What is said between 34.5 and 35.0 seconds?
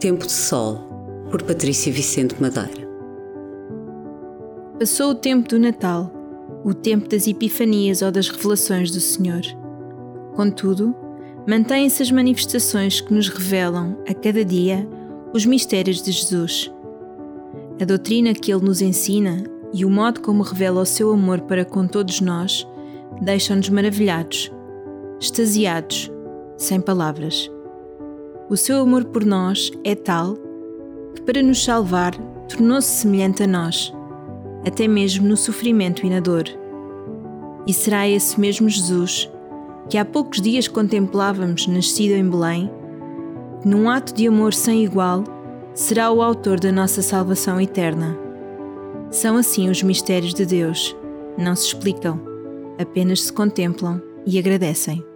até